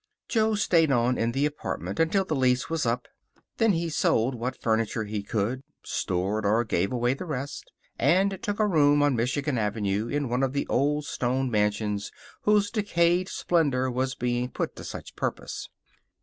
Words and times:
Jo 0.27 0.55
stayed 0.55 0.91
on 0.91 1.15
in 1.19 1.31
the 1.31 1.45
apartment 1.45 1.99
until 1.99 2.25
the 2.25 2.33
lease 2.35 2.71
was 2.71 2.87
up. 2.87 3.07
Then 3.57 3.73
he 3.73 3.87
sold 3.87 4.33
what 4.33 4.59
furniture 4.59 5.03
he 5.03 5.21
could, 5.21 5.61
stored 5.83 6.43
or 6.43 6.63
gave 6.63 6.91
away 6.91 7.13
the 7.13 7.25
rest, 7.25 7.71
and 7.99 8.41
took 8.41 8.59
a 8.59 8.65
room 8.65 9.03
on 9.03 9.15
Michigan 9.15 9.59
Avenue 9.59 10.07
in 10.07 10.27
one 10.27 10.41
of 10.41 10.53
the 10.53 10.65
old 10.65 11.05
stone 11.05 11.51
mansions 11.51 12.11
whose 12.45 12.71
decayed 12.71 13.29
splendor 13.29 13.91
was 13.91 14.15
being 14.15 14.49
put 14.49 14.75
to 14.77 14.83
such 14.83 15.15
purpose. 15.15 15.69